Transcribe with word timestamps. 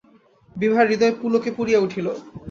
বিভার 0.55 0.85
হৃদয় 0.87 1.13
পুলকে 1.21 1.49
পুরিয়া 1.57 1.79
উঠিল। 1.79 2.07